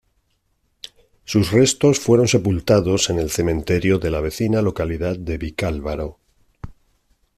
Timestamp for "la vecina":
4.09-4.63